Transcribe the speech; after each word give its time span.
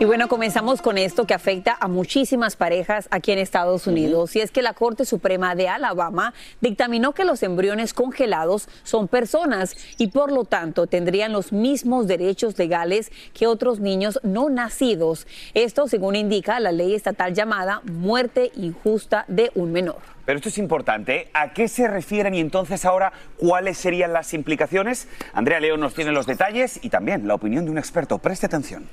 Y 0.00 0.06
bueno, 0.06 0.28
comenzamos 0.28 0.80
con 0.80 0.96
esto 0.96 1.26
que 1.26 1.34
afecta 1.34 1.76
a 1.78 1.86
muchísimas 1.86 2.56
parejas 2.56 3.06
aquí 3.10 3.32
en 3.32 3.38
Estados 3.38 3.86
Unidos. 3.86 4.34
Y 4.34 4.40
es 4.40 4.50
que 4.50 4.62
la 4.62 4.72
Corte 4.72 5.04
Suprema 5.04 5.54
de 5.54 5.68
Alabama 5.68 6.32
dictaminó 6.62 7.12
que 7.12 7.26
los 7.26 7.42
embriones 7.42 7.92
congelados 7.92 8.66
son 8.82 9.08
personas 9.08 9.76
y 9.98 10.06
por 10.06 10.32
lo 10.32 10.44
tanto 10.44 10.86
tendrían 10.86 11.34
los 11.34 11.52
mismos 11.52 12.06
derechos 12.06 12.56
legales 12.56 13.12
que 13.34 13.46
otros 13.46 13.80
niños 13.80 14.18
no 14.22 14.48
nacidos. 14.48 15.26
Esto 15.52 15.86
según 15.86 16.16
indica 16.16 16.60
la 16.60 16.72
ley 16.72 16.94
estatal 16.94 17.34
llamada 17.34 17.82
muerte 17.84 18.52
injusta 18.56 19.26
de 19.28 19.52
un 19.54 19.70
menor. 19.70 19.98
Pero 20.24 20.38
esto 20.38 20.48
es 20.48 20.56
importante. 20.56 21.28
¿A 21.34 21.52
qué 21.52 21.68
se 21.68 21.86
refieren 21.88 22.32
y 22.34 22.40
entonces 22.40 22.86
ahora 22.86 23.12
cuáles 23.36 23.76
serían 23.76 24.14
las 24.14 24.32
implicaciones? 24.32 25.08
Andrea 25.34 25.60
León 25.60 25.80
nos 25.80 25.92
tiene 25.92 26.10
los 26.10 26.24
detalles 26.24 26.80
y 26.82 26.88
también 26.88 27.28
la 27.28 27.34
opinión 27.34 27.66
de 27.66 27.70
un 27.70 27.76
experto. 27.76 28.16
Preste 28.16 28.46
atención. 28.46 28.88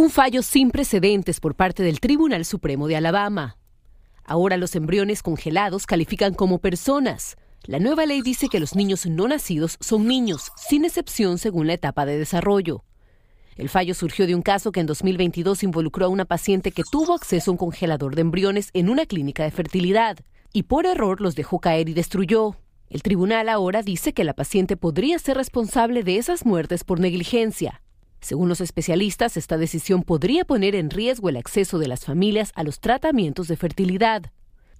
Un 0.00 0.08
fallo 0.08 0.40
sin 0.40 0.70
precedentes 0.70 1.40
por 1.40 1.54
parte 1.54 1.82
del 1.82 2.00
Tribunal 2.00 2.46
Supremo 2.46 2.88
de 2.88 2.96
Alabama. 2.96 3.58
Ahora 4.24 4.56
los 4.56 4.74
embriones 4.74 5.22
congelados 5.22 5.84
califican 5.84 6.32
como 6.32 6.58
personas. 6.58 7.36
La 7.64 7.80
nueva 7.80 8.06
ley 8.06 8.22
dice 8.22 8.48
que 8.48 8.60
los 8.60 8.74
niños 8.74 9.04
no 9.04 9.28
nacidos 9.28 9.76
son 9.78 10.06
niños, 10.06 10.52
sin 10.56 10.86
excepción 10.86 11.36
según 11.36 11.66
la 11.66 11.74
etapa 11.74 12.06
de 12.06 12.16
desarrollo. 12.16 12.82
El 13.56 13.68
fallo 13.68 13.92
surgió 13.92 14.26
de 14.26 14.34
un 14.34 14.40
caso 14.40 14.72
que 14.72 14.80
en 14.80 14.86
2022 14.86 15.64
involucró 15.64 16.06
a 16.06 16.08
una 16.08 16.24
paciente 16.24 16.72
que 16.72 16.82
tuvo 16.90 17.12
acceso 17.12 17.50
a 17.50 17.52
un 17.52 17.58
congelador 17.58 18.14
de 18.14 18.22
embriones 18.22 18.70
en 18.72 18.88
una 18.88 19.04
clínica 19.04 19.42
de 19.42 19.50
fertilidad 19.50 20.16
y 20.54 20.62
por 20.62 20.86
error 20.86 21.20
los 21.20 21.34
dejó 21.34 21.58
caer 21.60 21.90
y 21.90 21.92
destruyó. 21.92 22.56
El 22.88 23.02
tribunal 23.02 23.50
ahora 23.50 23.82
dice 23.82 24.14
que 24.14 24.24
la 24.24 24.32
paciente 24.32 24.78
podría 24.78 25.18
ser 25.18 25.36
responsable 25.36 26.02
de 26.04 26.16
esas 26.16 26.46
muertes 26.46 26.84
por 26.84 27.00
negligencia. 27.00 27.82
Según 28.20 28.48
los 28.48 28.60
especialistas, 28.60 29.36
esta 29.36 29.56
decisión 29.56 30.02
podría 30.02 30.44
poner 30.44 30.74
en 30.74 30.90
riesgo 30.90 31.28
el 31.28 31.36
acceso 31.36 31.78
de 31.78 31.88
las 31.88 32.04
familias 32.04 32.52
a 32.54 32.62
los 32.62 32.80
tratamientos 32.80 33.48
de 33.48 33.56
fertilidad. 33.56 34.30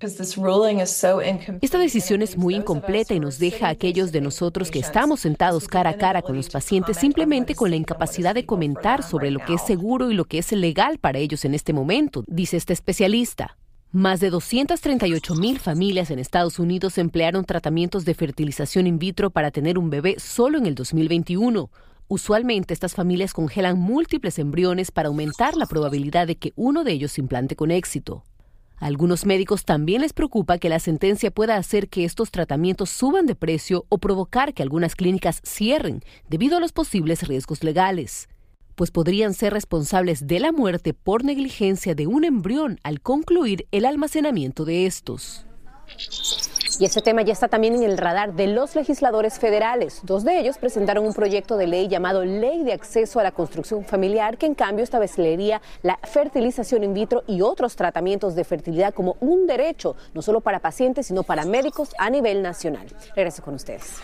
Esta 0.00 1.78
decisión 1.78 2.22
es 2.22 2.38
muy 2.38 2.54
incompleta 2.54 3.12
y 3.12 3.20
nos 3.20 3.38
deja 3.38 3.66
a 3.66 3.70
aquellos 3.70 4.12
de 4.12 4.22
nosotros 4.22 4.70
que 4.70 4.78
estamos 4.78 5.20
sentados 5.20 5.68
cara 5.68 5.90
a 5.90 5.96
cara 5.98 6.22
con 6.22 6.36
los 6.36 6.48
pacientes 6.48 6.96
simplemente 6.96 7.54
con 7.54 7.68
la 7.68 7.76
incapacidad 7.76 8.34
de 8.34 8.46
comentar 8.46 9.02
sobre 9.02 9.30
lo 9.30 9.40
que 9.40 9.54
es 9.54 9.62
seguro 9.62 10.10
y 10.10 10.14
lo 10.14 10.24
que 10.24 10.38
es 10.38 10.52
legal 10.52 10.98
para 10.98 11.18
ellos 11.18 11.44
en 11.44 11.54
este 11.54 11.74
momento, 11.74 12.24
dice 12.26 12.56
este 12.56 12.72
especialista. 12.72 13.58
Más 13.92 14.20
de 14.20 14.30
238 14.30 15.34
mil 15.34 15.58
familias 15.58 16.10
en 16.10 16.18
Estados 16.18 16.58
Unidos 16.58 16.96
emplearon 16.96 17.44
tratamientos 17.44 18.06
de 18.06 18.14
fertilización 18.14 18.86
in 18.86 18.98
vitro 18.98 19.30
para 19.30 19.50
tener 19.50 19.76
un 19.76 19.90
bebé 19.90 20.14
solo 20.18 20.56
en 20.56 20.64
el 20.64 20.76
2021, 20.76 21.70
Usualmente 22.12 22.74
estas 22.74 22.94
familias 22.94 23.32
congelan 23.32 23.78
múltiples 23.78 24.40
embriones 24.40 24.90
para 24.90 25.06
aumentar 25.06 25.54
la 25.54 25.66
probabilidad 25.66 26.26
de 26.26 26.34
que 26.34 26.52
uno 26.56 26.82
de 26.82 26.90
ellos 26.90 27.12
se 27.12 27.20
implante 27.20 27.54
con 27.54 27.70
éxito. 27.70 28.24
A 28.78 28.86
algunos 28.86 29.26
médicos 29.26 29.64
también 29.64 30.00
les 30.00 30.12
preocupa 30.12 30.58
que 30.58 30.68
la 30.68 30.80
sentencia 30.80 31.30
pueda 31.30 31.54
hacer 31.54 31.88
que 31.88 32.04
estos 32.04 32.32
tratamientos 32.32 32.90
suban 32.90 33.26
de 33.26 33.36
precio 33.36 33.86
o 33.90 33.98
provocar 33.98 34.54
que 34.54 34.64
algunas 34.64 34.96
clínicas 34.96 35.40
cierren 35.46 36.02
debido 36.28 36.56
a 36.56 36.60
los 36.60 36.72
posibles 36.72 37.28
riesgos 37.28 37.62
legales, 37.62 38.28
pues 38.74 38.90
podrían 38.90 39.32
ser 39.32 39.52
responsables 39.52 40.26
de 40.26 40.40
la 40.40 40.50
muerte 40.50 40.94
por 40.94 41.22
negligencia 41.24 41.94
de 41.94 42.08
un 42.08 42.24
embrión 42.24 42.80
al 42.82 43.00
concluir 43.00 43.68
el 43.70 43.84
almacenamiento 43.84 44.64
de 44.64 44.86
estos. 44.86 45.46
Y 46.80 46.86
ese 46.86 47.02
tema 47.02 47.20
ya 47.20 47.34
está 47.34 47.46
también 47.46 47.74
en 47.74 47.82
el 47.82 47.98
radar 47.98 48.32
de 48.32 48.46
los 48.46 48.74
legisladores 48.74 49.38
federales. 49.38 50.00
Dos 50.02 50.24
de 50.24 50.40
ellos 50.40 50.56
presentaron 50.56 51.04
un 51.04 51.12
proyecto 51.12 51.58
de 51.58 51.66
ley 51.66 51.88
llamado 51.88 52.24
Ley 52.24 52.64
de 52.64 52.72
Acceso 52.72 53.20
a 53.20 53.22
la 53.22 53.32
Construcción 53.32 53.84
Familiar, 53.84 54.38
que 54.38 54.46
en 54.46 54.54
cambio 54.54 54.82
establecería 54.82 55.60
la 55.82 55.98
fertilización 56.02 56.82
in 56.82 56.94
vitro 56.94 57.22
y 57.26 57.42
otros 57.42 57.76
tratamientos 57.76 58.34
de 58.34 58.44
fertilidad 58.44 58.94
como 58.94 59.18
un 59.20 59.46
derecho, 59.46 59.94
no 60.14 60.22
solo 60.22 60.40
para 60.40 60.60
pacientes, 60.60 61.08
sino 61.08 61.22
para 61.22 61.44
médicos 61.44 61.90
a 61.98 62.08
nivel 62.08 62.40
nacional. 62.40 62.86
Regreso 63.14 63.42
con 63.42 63.56
ustedes. 63.56 64.00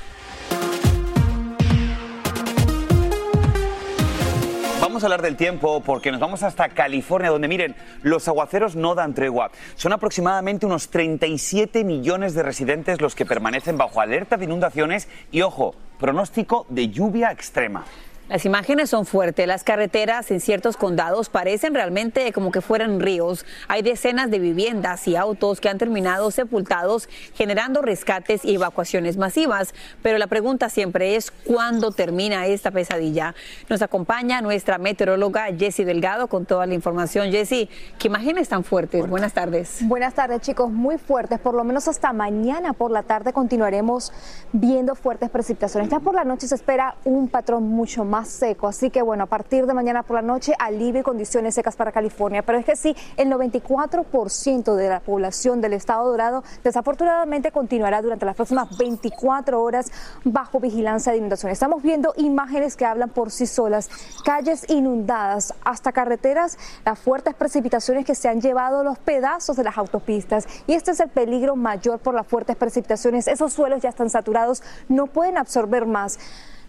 Vamos 4.96 5.04
a 5.04 5.08
hablar 5.08 5.20
del 5.20 5.36
tiempo 5.36 5.82
porque 5.82 6.10
nos 6.10 6.20
vamos 6.20 6.42
hasta 6.42 6.70
California, 6.70 7.28
donde 7.28 7.48
miren, 7.48 7.76
los 8.00 8.28
aguaceros 8.28 8.76
no 8.76 8.94
dan 8.94 9.12
tregua. 9.12 9.50
Son 9.74 9.92
aproximadamente 9.92 10.64
unos 10.64 10.88
37 10.88 11.84
millones 11.84 12.32
de 12.32 12.42
residentes 12.42 13.02
los 13.02 13.14
que 13.14 13.26
permanecen 13.26 13.76
bajo 13.76 14.00
alerta 14.00 14.38
de 14.38 14.46
inundaciones 14.46 15.06
y, 15.30 15.42
ojo, 15.42 15.74
pronóstico 16.00 16.64
de 16.70 16.88
lluvia 16.88 17.30
extrema. 17.30 17.84
Las 18.28 18.44
imágenes 18.44 18.90
son 18.90 19.06
fuertes. 19.06 19.46
Las 19.46 19.62
carreteras 19.62 20.32
en 20.32 20.40
ciertos 20.40 20.76
condados 20.76 21.28
parecen 21.28 21.74
realmente 21.74 22.32
como 22.32 22.50
que 22.50 22.60
fueran 22.60 22.98
ríos. 22.98 23.46
Hay 23.68 23.82
decenas 23.82 24.32
de 24.32 24.40
viviendas 24.40 25.06
y 25.06 25.14
autos 25.14 25.60
que 25.60 25.68
han 25.68 25.78
terminado 25.78 26.32
sepultados, 26.32 27.08
generando 27.34 27.82
rescates 27.82 28.44
y 28.44 28.56
evacuaciones 28.56 29.16
masivas. 29.16 29.74
Pero 30.02 30.18
la 30.18 30.26
pregunta 30.26 30.68
siempre 30.70 31.14
es 31.14 31.30
cuándo 31.30 31.92
termina 31.92 32.46
esta 32.46 32.72
pesadilla. 32.72 33.36
Nos 33.68 33.80
acompaña 33.80 34.40
nuestra 34.40 34.78
meteoróloga 34.78 35.46
Jessie 35.56 35.84
Delgado 35.84 36.26
con 36.26 36.46
toda 36.46 36.66
la 36.66 36.74
información. 36.74 37.30
Jessie, 37.30 37.68
¿qué 37.96 38.08
imágenes 38.08 38.48
tan 38.48 38.64
fuertes? 38.64 39.08
Buenas 39.08 39.34
tardes. 39.34 39.78
Buenas 39.82 40.14
tardes, 40.14 40.40
chicos. 40.40 40.72
Muy 40.72 40.98
fuertes. 40.98 41.38
Por 41.38 41.54
lo 41.54 41.62
menos 41.62 41.86
hasta 41.86 42.12
mañana 42.12 42.72
por 42.72 42.90
la 42.90 43.04
tarde 43.04 43.32
continuaremos 43.32 44.12
viendo 44.52 44.96
fuertes 44.96 45.30
precipitaciones. 45.30 45.90
Ya 45.90 46.00
por 46.00 46.16
la 46.16 46.24
noche 46.24 46.48
se 46.48 46.56
espera 46.56 46.96
un 47.04 47.28
patrón 47.28 47.68
mucho 47.68 48.04
más 48.04 48.15
seco. 48.24 48.68
Así 48.68 48.90
que 48.90 49.02
bueno, 49.02 49.24
a 49.24 49.26
partir 49.26 49.66
de 49.66 49.74
mañana 49.74 50.02
por 50.02 50.16
la 50.16 50.22
noche, 50.22 50.54
alivio 50.58 51.02
condiciones 51.02 51.54
secas 51.54 51.76
para 51.76 51.92
California. 51.92 52.42
Pero 52.42 52.58
es 52.58 52.64
que 52.64 52.76
sí, 52.76 52.96
el 53.16 53.30
94% 53.30 54.74
de 54.74 54.88
la 54.88 55.00
población 55.00 55.60
del 55.60 55.72
estado 55.72 56.08
dorado 56.08 56.44
desafortunadamente 56.64 57.52
continuará 57.52 58.02
durante 58.02 58.26
las 58.26 58.36
próximas 58.36 58.76
24 58.78 59.62
horas 59.62 59.90
bajo 60.24 60.60
vigilancia 60.60 61.12
de 61.12 61.18
inundación. 61.18 61.52
Estamos 61.52 61.82
viendo 61.82 62.14
imágenes 62.16 62.76
que 62.76 62.84
hablan 62.84 63.10
por 63.10 63.30
sí 63.30 63.46
solas. 63.46 63.90
Calles 64.24 64.68
inundadas, 64.68 65.54
hasta 65.64 65.92
carreteras, 65.92 66.58
las 66.84 66.98
fuertes 66.98 67.34
precipitaciones 67.34 68.04
que 68.04 68.14
se 68.14 68.28
han 68.28 68.40
llevado 68.40 68.82
los 68.82 68.98
pedazos 68.98 69.56
de 69.56 69.64
las 69.64 69.78
autopistas. 69.78 70.46
Y 70.66 70.74
este 70.74 70.92
es 70.92 71.00
el 71.00 71.08
peligro 71.08 71.56
mayor 71.56 71.98
por 71.98 72.14
las 72.14 72.26
fuertes 72.26 72.56
precipitaciones. 72.56 73.28
Esos 73.28 73.52
suelos 73.52 73.82
ya 73.82 73.88
están 73.88 74.10
saturados, 74.10 74.62
no 74.88 75.06
pueden 75.06 75.38
absorber 75.38 75.86
más. 75.86 76.18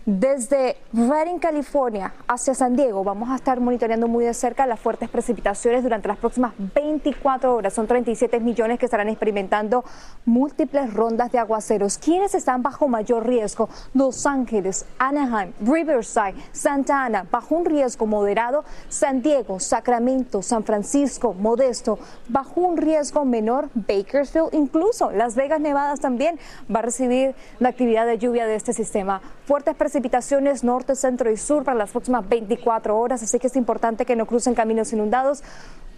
Desde 0.07 0.77
Redding, 0.93 1.37
California, 1.37 2.13
hacia 2.29 2.53
San 2.53 2.77
Diego, 2.77 3.03
vamos 3.03 3.29
a 3.29 3.35
estar 3.35 3.59
monitoreando 3.59 4.07
muy 4.07 4.23
de 4.23 4.33
cerca 4.33 4.65
las 4.65 4.79
fuertes 4.79 5.09
precipitaciones 5.09 5.83
durante 5.83 6.07
las 6.07 6.15
próximas 6.15 6.53
24 6.57 7.53
horas. 7.53 7.73
Son 7.73 7.87
37 7.87 8.39
millones 8.39 8.79
que 8.79 8.85
estarán 8.85 9.09
experimentando 9.09 9.83
múltiples 10.23 10.93
rondas 10.93 11.33
de 11.33 11.39
aguaceros. 11.39 11.97
¿Quiénes 11.97 12.35
están 12.35 12.63
bajo 12.63 12.87
mayor 12.87 13.27
riesgo? 13.27 13.67
Los 13.93 14.25
Ángeles, 14.25 14.85
Anaheim, 14.97 15.51
Riverside, 15.59 16.35
Santa 16.53 17.03
Ana, 17.03 17.27
bajo 17.29 17.55
un 17.55 17.65
riesgo 17.65 18.05
moderado. 18.05 18.63
San 18.87 19.21
Diego, 19.21 19.59
Sacramento, 19.59 20.41
San 20.41 20.63
Francisco, 20.63 21.33
Modesto, 21.33 21.99
bajo 22.29 22.61
un 22.61 22.77
riesgo 22.77 23.25
menor. 23.25 23.67
Bakersfield, 23.73 24.53
incluso 24.53 25.11
Las 25.11 25.35
Vegas, 25.35 25.59
Nevada 25.59 25.97
también 25.97 26.39
va 26.73 26.79
a 26.79 26.83
recibir 26.83 27.35
la 27.59 27.67
actividad 27.67 28.05
de 28.05 28.17
lluvia 28.17 28.47
de 28.47 28.55
este 28.55 28.71
sistema. 28.71 29.21
Fuertes 29.45 29.75
precipitaciones 29.75 29.96
precipitaciones 29.97 30.63
norte, 30.63 30.95
centro 30.95 31.31
y 31.31 31.37
sur 31.37 31.63
para 31.63 31.75
las 31.75 31.89
próximas 31.89 32.29
24 32.29 32.95
horas, 32.95 33.23
así 33.23 33.39
que 33.39 33.47
es 33.47 33.55
importante 33.55 34.05
que 34.05 34.15
no 34.15 34.27
crucen 34.27 34.53
caminos 34.53 34.93
inundados. 34.93 35.41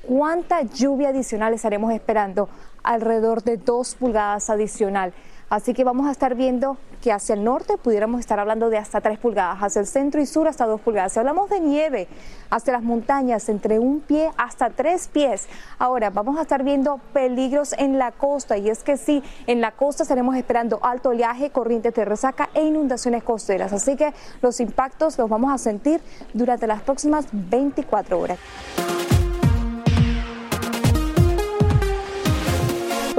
¿Cuánta 0.04 0.62
lluvia 0.62 1.10
adicional 1.10 1.54
estaremos 1.54 1.92
esperando? 1.92 2.48
Alrededor 2.82 3.44
de 3.44 3.58
dos 3.58 3.96
pulgadas 3.96 4.50
adicional. 4.50 5.12
Así 5.50 5.74
que 5.74 5.84
vamos 5.84 6.08
a 6.08 6.12
estar 6.12 6.36
viendo 6.36 6.78
que 7.02 7.12
hacia 7.12 7.34
el 7.34 7.44
norte 7.44 7.78
pudiéramos 7.78 8.20
estar 8.20 8.40
hablando 8.40 8.70
de 8.70 8.78
hasta 8.78 9.02
3 9.02 9.18
pulgadas, 9.20 9.60
hacia 9.60 9.80
el 9.80 9.88
centro 9.88 10.22
y 10.22 10.26
sur 10.26 10.48
hasta 10.48 10.66
2 10.66 10.82
pulgadas. 10.82 11.14
Si 11.14 11.20
hablamos 11.20 11.50
de 11.50 11.60
nieve, 11.60 12.08
hacia 12.50 12.74
las 12.74 12.84
montañas, 12.84 13.50
entre 13.50 13.80
un 13.80 14.02
pie 14.02 14.32
hasta 14.38 14.70
tres 14.70 15.08
pies. 15.08 15.48
Ahora, 15.78 16.10
vamos 16.10 16.38
a 16.38 16.42
estar 16.42 16.64
viendo 16.64 17.00
peligros 17.14 17.74
en 17.74 17.98
la 17.98 18.12
costa 18.12 18.58
y 18.58 18.70
es 18.70 18.84
que 18.84 18.98
sí, 18.98 19.24
en 19.48 19.62
la 19.62 19.72
costa 19.72 20.04
estaremos 20.04 20.36
esperando 20.36 20.80
alto 20.84 21.10
oleaje, 21.10 21.52
corriente 21.52 21.92
de 21.92 22.06
resaca 22.06 22.50
e 22.54 22.64
inundaciones 22.64 23.24
costeras. 23.24 23.74
Así 23.74 23.96
que 23.96 24.14
los 24.42 24.60
impactos 24.60 25.18
los 25.18 25.30
vamos 25.30 25.54
a 25.54 25.58
sentir 25.58 26.02
durante 26.34 26.68
las 26.68 26.82
próximas 26.82 27.28
24 27.32 28.20
horas. 28.20 28.40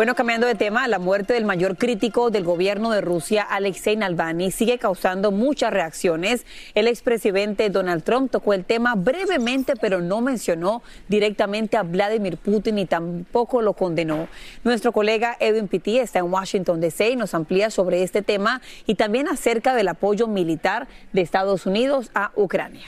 Bueno, 0.01 0.15
cambiando 0.15 0.47
de 0.47 0.55
tema, 0.55 0.89
la 0.89 0.99
muerte 0.99 1.35
del 1.35 1.45
mayor 1.45 1.77
crítico 1.77 2.31
del 2.31 2.43
gobierno 2.43 2.91
de 2.91 3.03
Rusia, 3.03 3.43
Alexei 3.43 3.97
Navalny, 3.97 4.51
sigue 4.51 4.79
causando 4.79 5.31
muchas 5.31 5.75
reacciones. 5.75 6.47
El 6.75 6.89
expresidente 6.89 7.69
Donald 7.69 8.03
Trump 8.03 8.31
tocó 8.31 8.55
el 8.55 8.65
tema 8.65 8.95
brevemente, 8.95 9.75
pero 9.79 10.01
no 10.01 10.23
mencionó 10.23 10.83
directamente 11.09 11.77
a 11.77 11.83
Vladimir 11.83 12.39
Putin 12.39 12.79
y 12.79 12.87
tampoco 12.87 13.61
lo 13.61 13.75
condenó. 13.75 14.27
Nuestro 14.65 14.93
colega 14.93 15.37
Edwin 15.39 15.69
Pitti 15.69 15.99
está 15.99 16.21
en 16.21 16.33
Washington, 16.33 16.81
D.C. 16.81 17.11
y 17.11 17.17
nos 17.17 17.35
amplía 17.35 17.69
sobre 17.69 18.03
este 18.03 18.23
tema 18.23 18.63
y 18.87 18.95
también 18.95 19.29
acerca 19.29 19.75
del 19.75 19.89
apoyo 19.89 20.29
militar 20.29 20.89
de 21.13 21.21
Estados 21.21 21.67
Unidos 21.67 22.11
a 22.15 22.33
Ucrania. 22.37 22.87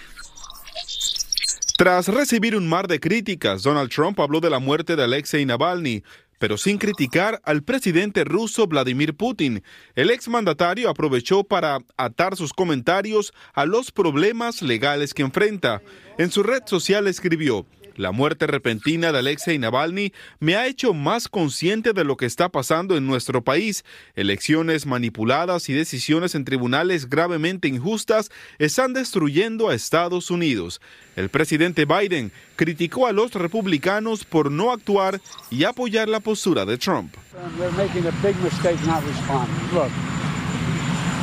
Tras 1.76 2.08
recibir 2.08 2.56
un 2.56 2.67
mar 2.67 2.87
de 2.87 3.00
críticas, 3.00 3.62
Donald 3.65 3.91
Trump 3.91 4.19
habló 4.20 4.41
de 4.41 4.49
la 4.49 4.61
muerte 4.61 4.94
de 4.94 5.03
Alexei 5.05 5.44
Navalny, 5.44 6.05
pero 6.43 6.59
sin 6.59 6.77
criticar 6.77 7.41
al 7.44 7.62
presidente 7.62 8.25
ruso 8.25 8.67
Vladimir 8.67 9.15
Putin. 9.15 9.62
El 9.94 10.11
exmandatario 10.11 10.91
aprovechó 10.91 11.44
para 11.44 11.79
atar 11.97 12.35
sus 12.35 12.53
comentarios 12.53 13.33
a 13.55 13.65
los 13.65 13.93
problemas 13.93 14.61
legales 14.61 15.15
que 15.15 15.23
enfrenta. 15.23 15.83
En 16.19 16.33
su 16.33 16.43
red 16.43 16.65
social 16.67 17.06
escribió, 17.06 17.65
la 17.97 18.12
muerte 18.12 18.47
repentina 18.47 19.12
de 19.12 19.19
Alexei 19.19 19.59
Navalny 19.59 20.12
me 20.41 20.56
ha 20.56 20.67
hecho 20.67 20.94
más 20.94 21.29
consciente 21.29 21.93
de 21.93 22.05
lo 22.05 22.17
que 22.17 22.27
está 22.27 22.49
pasando 22.49 22.97
en 22.97 23.06
nuestro 23.06 23.43
país. 23.43 23.85
Elecciones 24.15 24.87
manipuladas 24.87 25.69
y 25.69 25.73
decisiones 25.73 26.35
en 26.35 26.44
tribunales 26.44 27.09
gravemente 27.09 27.69
injustas 27.69 28.31
están 28.59 28.93
destruyendo 28.93 29.69
a 29.69 29.75
Estados 29.75 30.31
Unidos. 30.31 30.81
El 31.17 31.29
presidente 31.29 31.85
Biden 31.85 32.33
criticó 32.56 33.06
a 33.06 33.12
los 33.12 33.33
republicanos 33.33 34.25
por 34.25 34.50
no 34.50 34.73
actuar 34.73 35.21
y 35.50 35.65
apoyar 35.65 36.09
la 36.09 36.21
postura 36.21 36.65
de 36.65 36.79
Trump. 36.79 37.15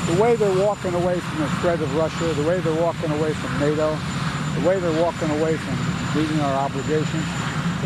The 0.10 0.20
way 0.20 0.36
they're 0.36 0.66
walking 0.66 0.96
away 0.96 1.20
from 1.20 1.38
the 1.44 1.50
threat 1.62 1.80
of 1.80 1.96
Russia, 1.96 2.34
the 2.34 2.42
way 2.42 2.60
they're 2.62 2.82
walking 2.82 3.12
away 3.12 3.32
from 3.32 3.60
NATO, 3.60 3.96
the 4.56 4.68
way 4.68 4.80
they're 4.80 5.04
walking 5.04 5.30
away 5.40 5.56
from 5.56 5.99
meeting 6.16 6.40
our 6.42 6.70
is, 6.70 7.06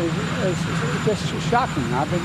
is, 0.00 0.58
is 0.58 1.06
just 1.06 1.50
shocking. 1.50 1.84
I've 1.94 2.10
been 2.10 2.20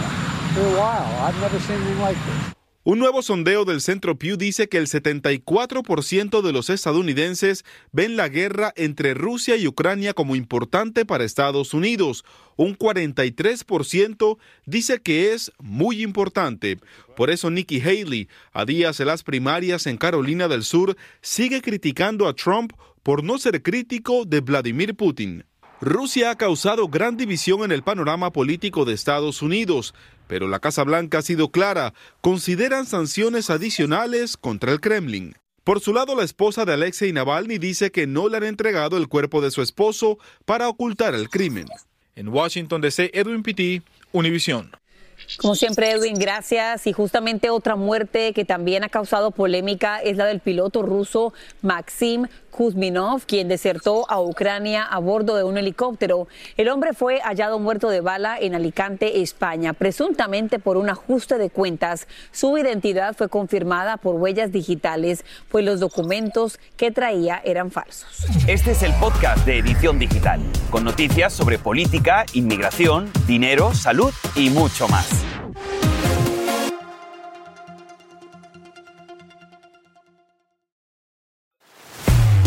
for 0.54 0.62
a 0.62 0.80
while. 0.80 1.06
I've 1.22 1.40
never 1.42 1.60
seen 1.60 1.76
anything 1.76 2.00
like 2.00 2.18
this. 2.18 2.56
Un 2.86 2.98
nuevo 2.98 3.22
sondeo 3.22 3.66
del 3.66 3.82
Centro 3.82 4.18
Pew 4.18 4.38
dice 4.38 4.70
que 4.70 4.78
el 4.78 4.88
74% 4.88 6.42
de 6.42 6.52
los 6.54 6.70
estadounidenses 6.70 7.66
ven 7.92 8.16
la 8.16 8.30
guerra 8.30 8.74
entre 8.78 9.14
Rusia 9.14 9.58
y 9.58 9.68
Ucrania 9.68 10.14
como 10.14 10.36
importante 10.36 11.06
para 11.06 11.26
Estados 11.26 11.74
Unidos. 11.74 12.24
Un 12.56 12.78
43% 12.78 14.38
dice 14.66 15.02
que 15.02 15.34
es 15.34 15.52
muy 15.60 16.02
importante. 16.02 16.80
Por 17.18 17.30
eso 17.30 17.52
Nikki 17.52 17.82
Haley, 17.82 18.30
a 18.54 18.64
días 18.66 18.98
de 18.98 19.06
las 19.06 19.24
primarias 19.24 19.86
en 19.86 19.98
Carolina 19.98 20.48
del 20.48 20.64
Sur, 20.64 20.96
sigue 21.22 21.62
criticando 21.62 22.28
a 22.28 22.34
Trump 22.34 22.72
por 23.04 23.24
no 23.24 23.38
ser 23.38 23.62
crítico 23.62 24.24
de 24.26 24.40
Vladimir 24.40 24.96
Putin. 24.96 25.44
Rusia 25.82 26.32
ha 26.32 26.36
causado 26.36 26.90
gran 26.90 27.16
división 27.16 27.64
en 27.64 27.72
el 27.72 27.84
panorama 27.84 28.32
político 28.32 28.84
de 28.84 28.94
Estados 28.94 29.42
Unidos, 29.42 29.94
pero 30.28 30.50
la 30.50 30.60
Casa 30.60 30.84
Blanca 30.84 31.20
ha 31.20 31.22
sido 31.22 31.52
clara, 31.52 31.94
consideran 32.20 32.86
sanciones 32.86 33.50
adicionales 33.50 34.36
contra 34.36 34.74
el 34.74 34.82
Kremlin. 34.82 35.36
Por 35.64 35.80
su 35.80 35.94
lado, 35.94 36.16
la 36.16 36.26
esposa 36.26 36.66
de 36.66 36.74
Alexei 36.74 37.14
Navalny 37.14 37.60
dice 37.60 37.92
que 37.92 38.08
no 38.08 38.28
le 38.28 38.38
han 38.38 38.44
entregado 38.44 38.98
el 38.98 39.08
cuerpo 39.08 39.40
de 39.40 39.52
su 39.52 39.62
esposo 39.62 40.20
para 40.46 40.68
ocultar 40.68 41.16
el 41.16 41.30
crimen. 41.30 41.68
En 42.16 42.28
Washington 42.28 42.82
DC, 42.82 43.12
Edwin 43.14 43.42
Pitti, 43.42 43.82
Univision. 44.12 44.72
Como 45.38 45.56
siempre, 45.56 45.92
Edwin, 45.92 46.16
gracias. 46.18 46.88
Y 46.88 46.94
justamente 46.94 47.50
otra 47.50 47.76
muerte 47.76 48.34
que 48.34 48.46
también 48.46 48.84
ha 48.84 48.90
causado 48.90 49.32
polémica 49.32 50.00
es 50.00 50.18
la 50.18 50.26
del 50.26 50.40
piloto 50.40 50.82
ruso 50.82 51.34
Maxim 51.62 52.28
Kuzminov, 52.60 53.26
quien 53.26 53.48
desertó 53.48 54.04
a 54.12 54.20
Ucrania 54.20 54.84
a 54.84 55.00
bordo 55.00 55.38
de 55.38 55.46
un 55.46 55.58
helicóptero. 55.58 56.28
El 56.58 56.68
hombre 56.68 56.92
fue 56.92 57.22
hallado 57.22 57.58
muerto 57.58 57.90
de 57.90 58.02
bala 58.02 58.38
en 58.38 58.54
Alicante, 58.54 59.22
España, 59.22 59.72
presuntamente 59.72 60.60
por 60.60 60.76
un 60.76 60.90
ajuste 60.90 61.38
de 61.38 61.50
cuentas. 61.50 62.06
Su 62.34 62.58
identidad 62.58 63.16
fue 63.16 63.30
confirmada 63.30 63.96
por 63.96 64.16
huellas 64.16 64.52
digitales, 64.52 65.24
pues 65.48 65.64
los 65.64 65.80
documentos 65.80 66.60
que 66.76 66.92
traía 66.92 67.42
eran 67.46 67.72
falsos. 67.72 68.26
Este 68.46 68.72
es 68.72 68.84
el 68.84 68.92
podcast 68.96 69.46
de 69.46 69.60
Edición 69.60 69.98
Digital, 69.98 70.42
con 70.70 70.84
noticias 70.84 71.32
sobre 71.32 71.60
política, 71.60 72.26
inmigración, 72.34 73.10
dinero, 73.26 73.74
salud 73.74 74.12
y 74.36 74.50
mucho 74.50 74.90
más. 74.90 75.29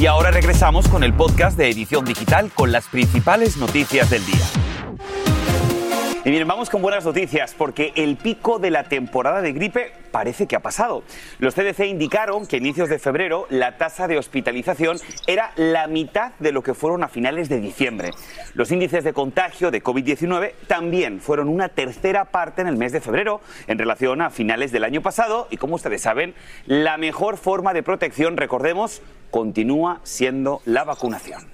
Y 0.03 0.07
ahora 0.07 0.33
regresamos 0.33 0.89
con 0.89 1.05
el 1.05 1.15
podcast 1.15 1.57
de 1.57 1.71
Edición 1.71 2.05
Digital 2.05 2.51
con 2.53 2.73
las 2.73 2.89
principales 2.89 3.57
noticias 3.57 4.11
del 4.11 4.27
día. 4.27 4.45
Y 6.25 6.31
miren, 6.31 6.49
vamos 6.49 6.71
con 6.71 6.83
buenas 6.83 7.05
noticias 7.05 7.55
porque 7.57 7.93
el 7.95 8.17
pico 8.17 8.59
de 8.59 8.73
la 8.73 8.83
temporada 8.83 9.43
de 9.43 9.53
gripe 9.53 9.93
parece 10.11 10.49
que 10.49 10.57
ha 10.57 10.61
pasado. 10.61 11.05
Los 11.39 11.55
CDC 11.55 11.87
indicaron 11.87 12.49
que 12.49 12.57
a 12.57 12.59
inicios 12.59 12.89
de 12.89 12.99
febrero 12.99 13.47
la 13.49 13.79
tasa 13.79 14.09
de 14.09 14.19
hospitalización 14.19 14.99
era 15.29 15.53
la 15.55 15.87
mitad 15.87 16.33
de 16.41 16.51
lo 16.51 16.65
que 16.65 16.75
fueron 16.75 17.05
a 17.05 17.09
finales 17.09 17.49
de 17.49 17.61
diciembre. 17.61 18.11
Los 18.55 18.73
índices 18.73 19.05
de 19.05 19.13
contagio 19.13 19.71
de 19.71 19.85
COVID-19 19.85 20.55
también 20.67 21.21
fueron 21.21 21.49
una 21.49 21.69
tercera 21.69 22.25
parte 22.25 22.61
en 22.61 22.67
el 22.67 22.77
mes 22.77 22.91
de 22.91 23.01
febrero 23.01 23.41
en 23.69 23.79
relación 23.79 24.21
a 24.21 24.31
finales 24.31 24.73
del 24.73 24.83
año 24.83 25.01
pasado 25.01 25.47
y 25.51 25.59
como 25.59 25.77
ustedes 25.77 26.03
saben, 26.03 26.35
la 26.67 26.99
mejor 26.99 27.37
forma 27.37 27.73
de 27.73 27.85
protección, 27.85 28.37
recordemos, 28.37 29.01
continúa 29.33 30.01
siendo 30.05 30.63
la 30.65 30.85
vacunación. 30.85 31.51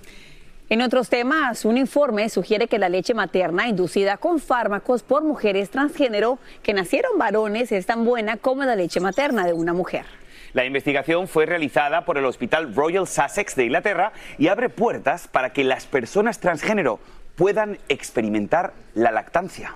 En 0.69 0.83
otros 0.83 1.09
temas, 1.09 1.65
un 1.65 1.79
informe 1.79 2.29
sugiere 2.29 2.69
que 2.69 2.79
la 2.79 2.91
leche 2.91 3.15
materna 3.15 3.69
inducida 3.69 4.19
con 4.19 4.39
fármacos 4.39 5.03
por 5.03 5.25
mujeres 5.25 5.71
transgénero 5.71 6.39
que 6.63 6.75
nacieron 6.75 7.17
varones 7.17 7.73
es 7.73 7.87
tan 7.87 8.05
buena 8.05 8.37
como 8.37 8.65
la 8.65 8.77
leche 8.77 9.01
materna 9.01 9.47
de 9.47 9.55
una 9.55 9.73
mujer. 9.73 10.05
La 10.53 10.67
investigación 10.67 11.27
fue 11.27 11.47
realizada 11.47 12.05
por 12.05 12.19
el 12.19 12.27
Hospital 12.27 12.75
Royal 12.75 13.07
Sussex 13.07 13.57
de 13.57 13.65
Inglaterra 13.65 14.13
y 14.37 14.49
abre 14.49 14.69
puertas 14.69 15.27
para 15.27 15.55
que 15.55 15.65
las 15.65 15.87
personas 15.87 16.39
transgénero 16.39 17.01
puedan 17.35 17.79
experimentar 17.89 18.75
la 18.95 19.11
lactancia. 19.11 19.75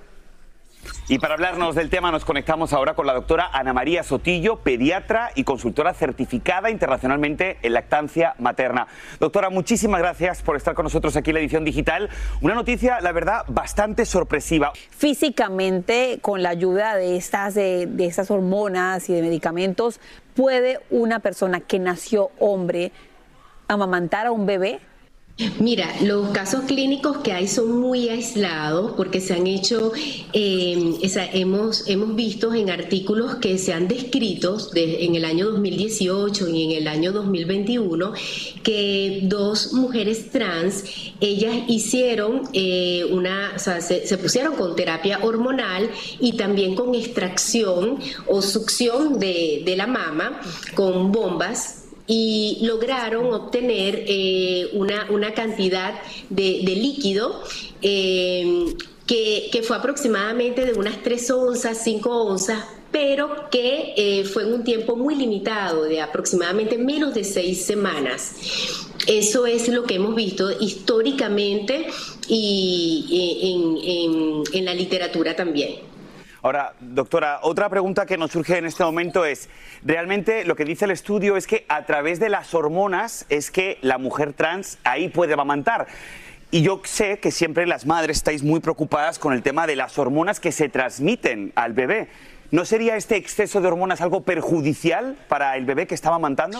Y 1.07 1.19
para 1.19 1.33
hablarnos 1.33 1.75
del 1.75 1.89
tema 1.89 2.11
nos 2.11 2.25
conectamos 2.25 2.73
ahora 2.73 2.93
con 2.93 3.05
la 3.05 3.13
doctora 3.13 3.49
Ana 3.51 3.73
María 3.73 4.03
Sotillo, 4.03 4.57
pediatra 4.57 5.31
y 5.35 5.43
consultora 5.43 5.93
certificada 5.93 6.69
internacionalmente 6.69 7.57
en 7.61 7.73
lactancia 7.73 8.35
materna. 8.39 8.87
Doctora, 9.19 9.49
muchísimas 9.49 9.99
gracias 9.99 10.41
por 10.41 10.55
estar 10.55 10.73
con 10.73 10.83
nosotros 10.83 11.15
aquí 11.15 11.31
en 11.31 11.35
la 11.35 11.39
edición 11.41 11.65
digital. 11.65 12.09
Una 12.41 12.55
noticia, 12.55 13.01
la 13.01 13.11
verdad, 13.11 13.43
bastante 13.47 14.05
sorpresiva. 14.05 14.71
Físicamente, 14.91 16.19
con 16.21 16.41
la 16.41 16.49
ayuda 16.49 16.95
de 16.95 17.17
estas, 17.17 17.53
de, 17.53 17.85
de 17.87 18.05
estas 18.05 18.31
hormonas 18.31 19.09
y 19.09 19.13
de 19.13 19.21
medicamentos, 19.21 19.99
¿puede 20.35 20.79
una 20.89 21.19
persona 21.19 21.59
que 21.59 21.79
nació 21.79 22.31
hombre 22.39 22.91
amamantar 23.67 24.27
a 24.27 24.31
un 24.31 24.45
bebé? 24.45 24.79
Mira, 25.59 25.89
los 26.03 26.29
casos 26.29 26.65
clínicos 26.65 27.17
que 27.17 27.31
hay 27.31 27.47
son 27.47 27.81
muy 27.81 28.07
aislados 28.07 28.91
porque 28.95 29.19
se 29.19 29.33
han 29.33 29.47
hecho, 29.47 29.91
eh, 30.31 30.99
hemos, 31.33 31.89
hemos 31.89 32.15
visto 32.15 32.53
en 32.53 32.69
artículos 32.69 33.37
que 33.37 33.57
se 33.57 33.73
han 33.73 33.87
descrito 33.87 34.57
en 34.75 35.15
el 35.15 35.25
año 35.25 35.49
2018 35.49 36.49
y 36.49 36.63
en 36.65 36.71
el 36.83 36.87
año 36.87 37.11
2021 37.13 38.13
que 38.61 39.21
dos 39.23 39.73
mujeres 39.73 40.29
trans, 40.29 40.83
ellas 41.19 41.55
hicieron 41.67 42.43
eh, 42.53 43.03
una, 43.09 43.53
o 43.55 43.59
sea, 43.59 43.81
se, 43.81 44.05
se 44.05 44.19
pusieron 44.19 44.53
con 44.55 44.75
terapia 44.75 45.17
hormonal 45.23 45.89
y 46.19 46.33
también 46.33 46.75
con 46.75 46.93
extracción 46.93 47.97
o 48.27 48.43
succión 48.43 49.17
de, 49.17 49.63
de 49.65 49.75
la 49.77 49.87
mama 49.87 50.41
con 50.75 51.11
bombas 51.11 51.82
y 52.07 52.59
lograron 52.61 53.33
obtener 53.33 54.03
eh, 54.07 54.69
una, 54.73 55.07
una, 55.09 55.33
cantidad 55.33 55.95
de, 56.29 56.61
líquido 56.61 57.41
eh, 57.81 58.65
que, 59.07 59.63
fue 59.65 59.77
aproximadamente 59.77 60.65
de 60.65 60.73
unas 60.73 61.01
3 61.01 61.31
onzas, 61.31 61.81
5 61.83 62.09
onzas, 62.09 62.65
pero 62.91 63.49
que 63.49 63.93
eh, 63.95 64.23
fue 64.25 64.43
en 64.43 64.53
un 64.53 64.63
tiempo 64.63 64.95
muy 64.95 65.15
limitado, 65.15 65.83
de 65.83 66.01
aproximadamente 66.01 66.77
menos 66.77 67.13
de 67.13 67.23
6 67.23 67.65
semanas. 67.65 68.35
Eso 69.07 69.45
es 69.45 69.67
lo 69.69 69.83
que 69.83 69.95
hemos 69.95 70.15
visto 70.15 70.51
históricamente 70.59 71.87
y 72.27 74.43
en 74.53 74.65
la 74.65 74.73
literatura 74.73 75.35
también. 75.35 75.92
Ahora, 76.43 76.73
doctora, 76.81 77.39
otra 77.41 77.69
pregunta 77.69 78.05
que 78.05 78.17
nos 78.17 78.31
surge 78.31 78.57
en 78.57 78.65
este 78.65 78.83
momento 78.83 79.23
es, 79.23 79.47
realmente 79.81 80.43
lo 80.43 80.57
que 80.57 80.65
dice 80.65 80.83
el 80.83 80.91
estudio 80.91 81.37
es 81.37 81.47
que 81.47 81.65
a 81.69 81.85
través 81.85 82.19
de 82.19 82.27
las 82.27 82.53
hormonas 82.53 83.25
es 83.29 83.49
que 83.49 83.77
la 83.81 83.97
mujer 83.97 84.33
trans 84.33 84.77
ahí 84.83 85.07
puede 85.07 85.31
amamantar. 85.31 85.87
Y 86.51 86.61
yo 86.61 86.81
sé 86.83 87.19
que 87.19 87.31
siempre 87.31 87.65
las 87.65 87.85
madres 87.85 88.17
estáis 88.17 88.43
muy 88.43 88.59
preocupadas 88.59 89.19
con 89.19 89.31
el 89.31 89.41
tema 89.41 89.65
de 89.67 89.77
las 89.77 89.97
hormonas 89.97 90.41
que 90.41 90.51
se 90.51 90.67
transmiten 90.67 91.53
al 91.55 91.71
bebé. 91.71 92.09
¿No 92.51 92.65
sería 92.65 92.97
este 92.97 93.15
exceso 93.15 93.61
de 93.61 93.69
hormonas 93.69 94.01
algo 94.01 94.23
perjudicial 94.23 95.15
para 95.29 95.55
el 95.55 95.63
bebé 95.63 95.87
que 95.87 95.95
estaba 95.95 96.17
amamantando? 96.17 96.59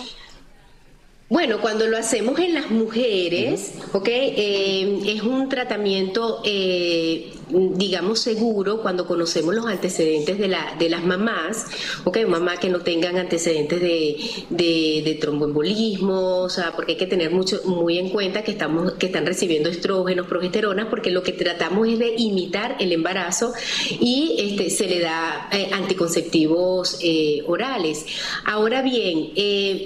Bueno, 1.30 1.60
cuando 1.60 1.86
lo 1.86 1.96
hacemos 1.96 2.38
en 2.38 2.52
las 2.52 2.70
mujeres, 2.70 3.74
¿ok? 3.92 4.08
Eh, 4.08 5.00
es 5.06 5.22
un 5.22 5.48
tratamiento, 5.48 6.42
eh, 6.44 7.32
digamos, 7.48 8.20
seguro 8.20 8.80
cuando 8.80 9.06
conocemos 9.06 9.54
los 9.54 9.66
antecedentes 9.66 10.38
de, 10.38 10.48
la, 10.48 10.74
de 10.78 10.88
las 10.88 11.04
mamás, 11.04 11.66
¿ok? 12.04 12.18
Mamá 12.26 12.56
que 12.56 12.68
no 12.68 12.80
tengan 12.80 13.16
antecedentes 13.16 13.80
de, 13.80 14.16
de, 14.50 15.18
tromboembolismo, 15.20 16.42
o 16.42 16.48
sea, 16.48 16.72
porque 16.74 16.92
hay 16.92 16.98
que 16.98 17.06
tener 17.06 17.30
mucho, 17.30 17.60
muy 17.64 17.98
en 17.98 18.08
cuenta 18.10 18.42
que, 18.42 18.52
estamos, 18.52 18.92
que 18.94 19.06
están 19.06 19.26
recibiendo 19.26 19.68
estrógenos, 19.68 20.26
progesteronas, 20.26 20.86
porque 20.88 21.10
lo 21.10 21.22
que 21.22 21.32
tratamos 21.32 21.88
es 21.88 21.98
de 21.98 22.14
imitar 22.16 22.76
el 22.80 22.92
embarazo 22.92 23.52
y 24.00 24.36
este, 24.38 24.70
se 24.70 24.86
le 24.86 25.00
da 25.00 25.48
eh, 25.52 25.70
anticonceptivos 25.72 26.98
orales. 27.46 28.06
Ahora 28.44 28.82
bien, 28.82 29.30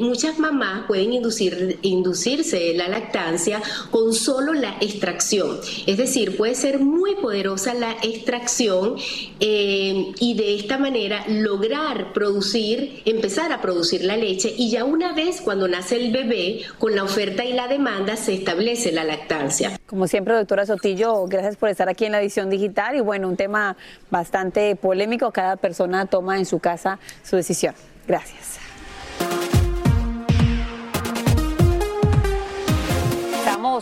muchas 0.00 0.38
mamás 0.38 0.86
pueden 0.86 1.12
inducir 1.12 1.78
inducirse 1.82 2.74
la 2.74 2.88
lactancia 2.88 3.62
con 3.90 4.14
solo 4.14 4.52
la 4.52 4.76
extracción. 4.80 5.58
Es 5.86 5.96
decir, 5.96 6.36
puede 6.36 6.54
ser 6.54 6.78
muy 6.78 7.14
poderosa 7.16 7.47
la 7.56 7.92
extracción 8.02 8.96
eh, 9.40 10.12
y 10.20 10.34
de 10.34 10.56
esta 10.56 10.78
manera 10.78 11.24
lograr 11.28 12.12
producir, 12.12 13.02
empezar 13.04 13.52
a 13.52 13.60
producir 13.60 14.04
la 14.04 14.16
leche 14.16 14.52
y 14.56 14.70
ya 14.70 14.84
una 14.84 15.12
vez 15.12 15.40
cuando 15.40 15.68
nace 15.68 15.96
el 15.96 16.12
bebé, 16.12 16.62
con 16.78 16.94
la 16.94 17.04
oferta 17.04 17.44
y 17.44 17.52
la 17.52 17.68
demanda 17.68 18.16
se 18.16 18.34
establece 18.34 18.92
la 18.92 19.04
lactancia. 19.04 19.78
Como 19.86 20.06
siempre, 20.06 20.34
doctora 20.34 20.66
Sotillo, 20.66 21.26
gracias 21.26 21.56
por 21.56 21.68
estar 21.68 21.88
aquí 21.88 22.04
en 22.04 22.12
la 22.12 22.20
edición 22.20 22.50
digital 22.50 22.96
y 22.96 23.00
bueno, 23.00 23.28
un 23.28 23.36
tema 23.36 23.76
bastante 24.10 24.76
polémico. 24.76 25.30
Cada 25.32 25.56
persona 25.56 26.06
toma 26.06 26.38
en 26.38 26.46
su 26.46 26.58
casa 26.58 26.98
su 27.22 27.36
decisión. 27.36 27.74
Gracias. 28.06 28.67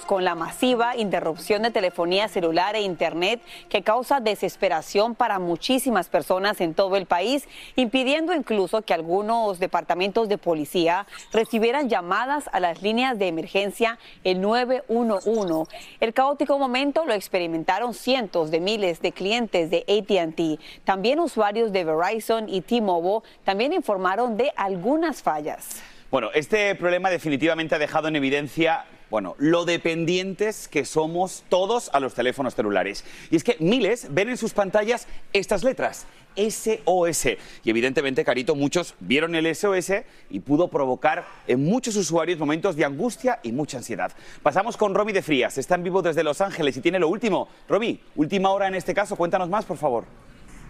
Con 0.05 0.25
la 0.25 0.35
masiva 0.35 0.97
interrupción 0.97 1.63
de 1.63 1.71
telefonía 1.71 2.29
celular 2.29 2.77
e 2.77 2.83
internet 2.83 3.41
que 3.69 3.83
causa 3.83 4.21
desesperación 4.21 5.15
para 5.15 5.39
muchísimas 5.39 6.09
personas 6.09 6.61
en 6.61 6.75
todo 6.75 6.97
el 6.97 7.07
país, 7.07 7.49
impidiendo 7.77 8.35
incluso 8.35 8.83
que 8.83 8.95
algunos 8.95 9.59
departamentos 9.59 10.29
de 10.29 10.39
policía 10.39 11.07
recibieran 11.33 11.89
llamadas 11.89 12.51
a 12.53 12.61
las 12.61 12.83
líneas 12.83 13.19
de 13.19 13.29
emergencia 13.29 13.99
el 14.25 14.41
911. 14.41 15.75
El 16.01 16.13
caótico 16.13 16.59
momento 16.59 17.05
lo 17.05 17.15
experimentaron 17.15 17.95
cientos 17.95 18.51
de 18.51 18.61
miles 18.61 19.01
de 19.01 19.13
clientes 19.13 19.71
de 19.71 19.85
ATT. 19.89 20.85
También 20.85 21.21
usuarios 21.21 21.73
de 21.73 21.85
Verizon 21.85 22.49
y 22.49 22.61
T-Mobile 22.61 23.23
también 23.45 23.73
informaron 23.73 24.37
de 24.37 24.53
algunas 24.57 25.23
fallas. 25.23 25.83
Bueno, 26.11 26.31
este 26.35 26.75
problema 26.77 27.11
definitivamente 27.11 27.75
ha 27.75 27.79
dejado 27.79 28.07
en 28.09 28.17
evidencia 28.17 28.85
bueno, 29.11 29.37
lo 29.39 29.65
dependientes 29.65 30.67
que 30.67 30.85
somos 30.85 31.45
todos 31.49 31.91
a 31.93 32.01
los 32.01 32.15
teléfonos 32.15 32.57
celulares. 32.57 33.05
Y 33.31 33.37
es 33.37 33.45
que 33.45 33.57
miles 33.61 34.09
ven 34.11 34.29
en 34.29 34.37
sus 34.37 34.53
pantallas 34.53 35.07
estas 35.33 35.63
letras, 35.63 36.07
SOS. 36.37 37.27
Y 37.63 37.71
evidentemente, 37.71 38.25
Carito, 38.25 38.57
muchos 38.57 38.95
vieron 38.99 39.37
el 39.37 39.55
SOS 39.55 39.93
y 40.29 40.41
pudo 40.41 40.69
provocar 40.69 41.25
en 41.47 41.65
muchos 41.65 41.95
usuarios 41.95 42.39
momentos 42.39 42.75
de 42.75 42.85
angustia 42.85 43.39
y 43.45 43.53
mucha 43.53 43.79
ansiedad. 43.79 44.13
Pasamos 44.43 44.77
con 44.77 44.95
Romy 44.95 45.13
de 45.13 45.23
Frías, 45.23 45.57
está 45.57 45.77
en 45.77 45.85
vivo 45.85 46.03
desde 46.03 46.25
Los 46.25 46.41
Ángeles 46.41 46.77
y 46.77 46.81
tiene 46.81 46.99
lo 46.99 47.09
último. 47.09 47.49
Romy, 47.69 48.01
última 48.17 48.51
hora 48.51 48.67
en 48.67 48.75
este 48.75 48.93
caso, 48.93 49.15
cuéntanos 49.15 49.49
más, 49.49 49.65
por 49.65 49.77
favor. 49.77 50.05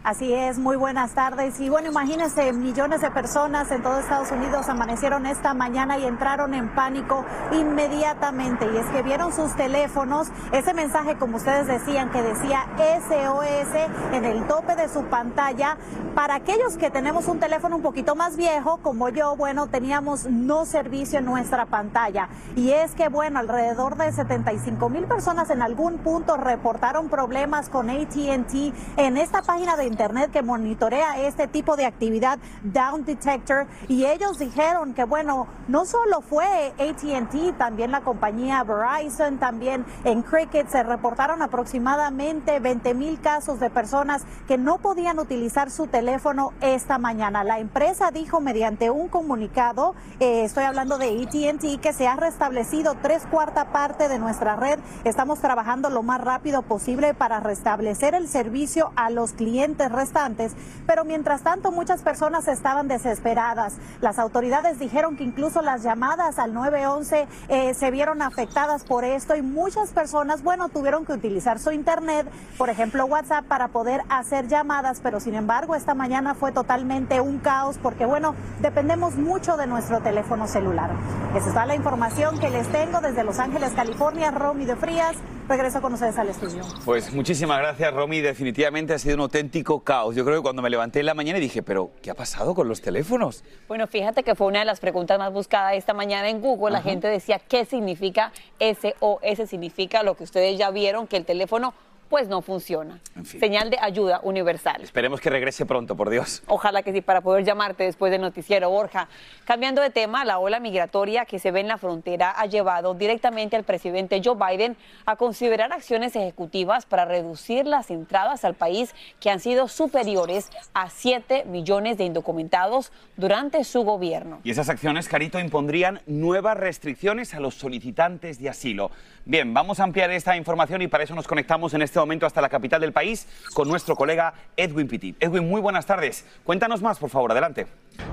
Así 0.07 0.33
es, 0.33 0.57
muy 0.57 0.77
buenas 0.77 1.15
tardes. 1.15 1.59
Y 1.59 1.69
bueno, 1.69 1.89
imagínense, 1.89 2.53
millones 2.53 3.01
de 3.01 3.11
personas 3.11 3.69
en 3.73 3.83
todo 3.83 3.99
Estados 3.99 4.31
Unidos 4.31 4.69
amanecieron 4.69 5.27
esta 5.27 5.53
mañana 5.53 5.99
y 5.99 6.05
entraron 6.05 6.55
en 6.55 6.73
pánico 6.77 7.25
inmediatamente. 7.51 8.69
Y 8.73 8.77
es 8.77 8.87
que 8.87 9.03
vieron 9.03 9.33
sus 9.33 9.57
teléfonos, 9.57 10.29
ese 10.53 10.75
mensaje, 10.75 11.17
como 11.17 11.39
ustedes 11.39 11.67
decían, 11.67 12.13
que 12.13 12.23
decía 12.23 12.69
SOS 12.77 14.15
en 14.15 14.25
el 14.25 14.47
tope 14.47 14.77
de 14.77 14.89
su 14.89 15.03
pantalla. 15.07 15.77
Para 16.15 16.37
aquellos 16.37 16.77
que 16.77 16.89
tenemos 16.89 17.27
un 17.27 17.41
teléfono 17.41 17.75
un 17.75 17.83
poquito 17.83 18.15
más 18.15 18.37
viejo, 18.37 18.79
como 18.85 19.09
yo, 19.09 19.35
bueno, 19.35 19.67
teníamos 19.67 20.27
no 20.27 20.67
servicio 20.67 21.19
en 21.19 21.25
nuestra 21.25 21.67
pantalla. 21.67 22.29
Y 22.55 22.71
es 22.71 22.95
que, 22.95 23.09
bueno, 23.09 23.41
alrededor 23.41 23.97
de 23.97 24.13
75 24.13 24.89
mil 24.89 25.07
personas 25.07 25.51
en 25.51 25.63
algún 25.63 25.99
punto 25.99 26.37
reportaron 26.37 27.09
problemas 27.09 27.69
con 27.69 27.91
ATT 27.91 28.55
en 28.99 29.17
esta 29.17 29.43
página 29.43 29.77
de 29.77 29.96
Internet 29.97 30.31
que 30.31 30.43
monitorea 30.43 31.27
este 31.27 31.49
tipo 31.49 31.75
de 31.75 31.87
actividad, 31.87 32.39
Down 32.63 33.07
Detector, 33.07 33.67
y 33.89 34.05
ellos 34.05 34.39
dijeron 34.39 34.93
que, 34.93 35.05
bueno, 35.05 35.47
no 35.69 35.87
solo 35.87 36.21
fue 36.21 36.75
ATT, 36.79 37.57
también 37.57 37.93
la 37.93 38.03
compañía 38.03 38.63
Verizon, 38.63 39.39
también 39.39 39.87
en 40.05 40.21
Cricket 40.21 40.69
se 40.69 40.83
reportaron 40.83 41.41
aproximadamente 41.41 42.61
20 42.61 42.93
mil 42.93 43.19
casos 43.23 43.59
de 43.59 43.71
personas 43.71 44.23
que 44.47 44.59
no 44.59 44.77
podían 44.77 45.19
utilizar 45.19 45.71
su 45.71 45.87
teléfono 45.87 46.53
esta 46.61 46.99
mañana. 46.99 47.43
La 47.43 47.59
empresa 47.59 48.11
dijo 48.11 48.43
mediante 48.43 48.91
un 48.91 49.09
comunicado, 49.09 49.95
eh, 50.21 50.45
estoy 50.45 50.65
hablando 50.65 50.99
de 50.99 51.23
ATT, 51.23 51.81
que 51.81 51.95
se 51.95 52.07
ha 52.07 52.17
restablecido 52.17 52.97
tres 53.01 53.23
cuarta 53.31 53.73
parte 53.73 54.11
de 54.11 54.19
nuestra 54.19 54.57
red. 54.57 54.79
Estamos 55.05 55.41
trabajando 55.41 55.89
lo 55.89 56.03
más 56.03 56.21
rápido 56.21 56.61
posible 56.61 57.15
para 57.15 57.41
restablecer 57.41 58.15
el 58.15 58.29
servicio 58.29 58.93
a 58.95 59.09
los 59.09 59.33
clientes 59.33 59.86
restantes, 59.93 60.53
pero 60.87 61.05
mientras 61.05 61.43
tanto 61.43 61.73
muchas 61.73 62.03
personas 62.03 62.49
estaban 62.49 62.89
desesperadas. 62.89 63.75
Las 64.01 64.19
autoridades 64.19 64.79
dijeron 64.79 65.17
que 65.17 65.25
incluso 65.25 65.63
las 65.63 65.83
llamadas 65.83 66.39
al 66.39 66.55
911 66.55 67.27
eh, 67.49 67.75
se 67.75 67.91
vieron 67.91 68.23
afectadas 68.23 68.85
por 68.85 69.05
esto 69.05 69.37
y 69.37 69.43
muchas 69.43 69.91
personas, 69.91 70.43
bueno, 70.43 70.69
tuvieron 70.69 71.05
que 71.05 71.13
utilizar 71.13 71.59
su 71.59 71.71
internet, 71.71 72.27
por 72.59 72.71
ejemplo 72.71 73.07
WhatsApp, 73.07 73.45
para 73.47 73.69
poder 73.69 74.03
hacer 74.09 74.49
llamadas, 74.49 75.01
pero 75.03 75.21
sin 75.21 75.35
embargo 75.35 75.75
esta 75.75 75.95
mañana 75.95 76.35
fue 76.35 76.53
totalmente 76.53 77.21
un 77.21 77.39
caos 77.39 77.79
porque, 77.83 78.07
bueno, 78.07 78.35
dependemos 78.61 79.17
mucho 79.17 79.57
de 79.57 79.67
nuestro 79.67 80.01
teléfono 80.01 80.47
celular. 80.47 80.91
Esa 81.35 81.49
es 81.49 81.55
la 81.55 81.75
información 81.75 82.39
que 82.39 82.51
les 82.51 82.67
tengo 82.69 83.01
desde 83.01 83.25
Los 83.25 83.39
Ángeles, 83.39 83.73
California, 83.75 84.31
Romy 84.31 84.65
de 84.65 84.77
Frías. 84.77 85.17
Regreso 85.49 85.81
con 85.81 85.93
ustedes 85.95 86.19
al 86.19 86.29
estudio. 86.29 86.65
Pues 86.85 87.13
muchísimas 87.13 87.59
gracias, 87.59 87.95
Romy. 87.95 88.21
Definitivamente 88.21 88.95
ha 88.95 88.99
sido 88.99 89.15
un 89.15 89.21
auténtico 89.21 89.79
caos. 89.79 90.17
Yo 90.17 90.25
creo 90.25 90.39
que 90.39 90.43
cuando 90.43 90.61
me 90.61 90.69
levanté 90.69 91.01
en 91.01 91.07
la 91.07 91.15
mañana 91.15 91.39
dije, 91.39 91.63
pero 91.63 91.93
¿qué 92.03 92.11
ha 92.11 92.15
pasado 92.15 92.53
con 92.53 92.69
los 92.69 92.81
teléfonos? 92.81 93.45
Bueno, 93.69 93.87
fíjate 93.87 94.25
que 94.25 94.35
fue 94.35 94.49
una 94.49 94.59
de 94.59 94.65
las 94.65 94.81
preguntas 94.81 95.21
más 95.21 95.33
buscadas 95.33 95.75
esta 95.75 95.95
mañana 95.95 96.29
en 96.31 96.41
Google. 96.41 96.73
La 96.73 96.83
gente 96.83 97.07
decía, 97.07 97.39
¿qué 97.39 97.65
significa 97.65 98.33
SOS? 98.59 99.49
Significa 99.49 100.03
lo 100.03 100.17
que 100.17 100.25
ustedes 100.25 100.59
ya 100.59 100.71
vieron, 100.71 101.07
que 101.07 101.17
el 101.17 101.25
teléfono 101.25 101.75
pues 102.09 102.29
no 102.29 102.43
funciona. 102.43 103.01
Señal 103.25 103.71
de 103.71 103.79
ayuda 103.81 104.21
universal. 104.23 104.83
Esperemos 104.83 105.21
que 105.21 105.31
regrese 105.31 105.67
pronto, 105.67 105.97
por 105.97 106.11
Dios. 106.11 106.43
Ojalá 106.47 106.83
que 106.83 106.93
sí, 106.93 107.01
para 107.01 107.21
poder 107.21 107.45
llamarte 107.45 107.85
después 107.85 108.13
del 108.13 108.21
noticiero, 108.21 108.71
Borja. 108.71 109.09
Cambiando 109.45 109.83
de 109.83 109.91
tema, 109.91 110.25
la 110.25 110.39
ola 110.39 110.61
migratoria 110.61 111.25
que 111.25 111.39
se 111.39 111.51
ve 111.51 111.61
en 111.61 111.69
la 111.69 111.79
frontera 111.79 112.31
ha 112.31 112.47
llevado 112.47 112.95
directamente 112.95 113.57
al 113.57 113.65
presidente 113.65 114.21
Joe 114.25 114.37
Biden 114.37 114.77
a 115.05 115.17
considerar 115.17 115.73
acciones 115.73 116.17
ejecutivas 116.17 116.87
para 116.87 117.05
reducir 117.05 117.67
las 117.67 117.91
entradas 117.91 118.45
al 118.45 118.55
país 118.55 118.95
que 119.21 119.31
han 119.31 119.41
sido 119.41 119.69
superiores 119.69 120.51
a 120.75 120.91
7 120.91 121.45
millones 121.47 121.99
de 121.99 122.05
indocumentados 122.05 122.93
durante 123.17 123.65
su 123.65 123.83
gobierno. 123.83 124.41
Y 124.45 124.51
esas 124.51 124.69
acciones, 124.69 125.09
Carito, 125.09 125.39
impondrían 125.39 126.01
nuevas 126.07 126.57
restricciones 126.57 127.35
a 127.35 127.41
los 127.41 127.55
solicitantes 127.55 128.39
de 128.39 128.49
asilo. 128.49 128.91
Bien, 129.25 129.53
vamos 129.53 129.81
a 129.81 129.85
ampliar 129.85 130.11
esta 130.13 130.37
información 130.37 130.83
y 130.83 130.89
para 130.89 131.05
eso 131.05 131.15
nos 131.15 131.27
conectamos 131.27 131.75
en 131.75 131.83
este 131.83 131.96
momento 131.99 132.27
hasta 132.27 132.41
la 132.41 132.49
capital 132.49 132.81
del 132.81 132.93
país 132.93 133.27
con 133.55 133.69
nuestro 133.69 133.97
colega 133.97 134.35
Edwin 134.57 134.89
Pitti. 134.89 135.15
Edwin, 135.21 135.49
muy 135.49 135.61
buenas 135.61 135.87
tardes. 135.87 136.25
Cuéntanos 136.45 136.83
más, 136.83 136.99
por 136.99 137.11
favor, 137.11 137.33
adelante. 137.33 137.67